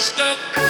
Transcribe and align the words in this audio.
stuck. 0.00 0.69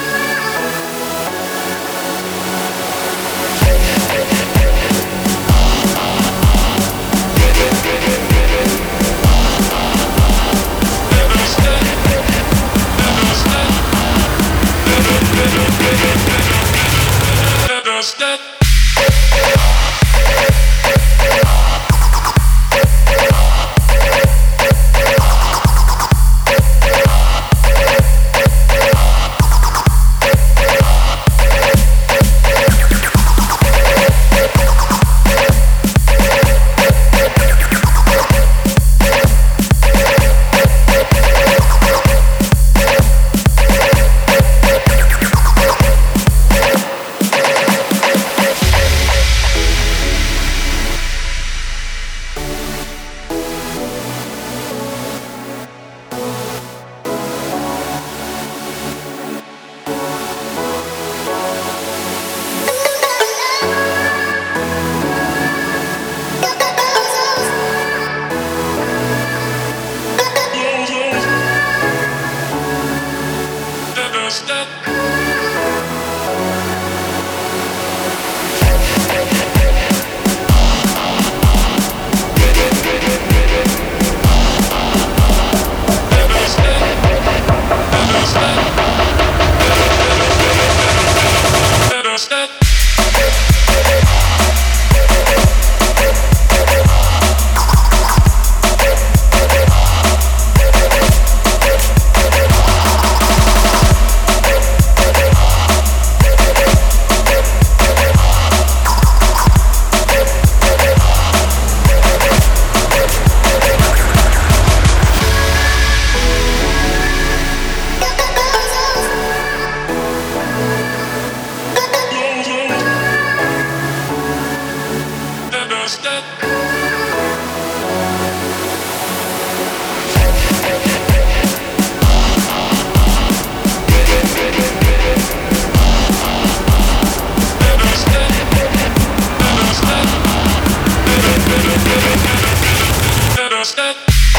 Step. 74.71 75.30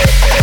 Yeah. 0.04 0.42